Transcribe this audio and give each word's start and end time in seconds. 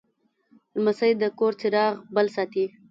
لمسی 0.75 1.11
د 1.21 1.23
کور 1.39 1.53
چراغ 1.61 1.93
بل 2.15 2.27
ساتي. 2.35 2.65